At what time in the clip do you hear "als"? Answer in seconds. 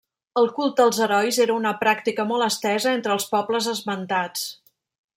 0.85-1.01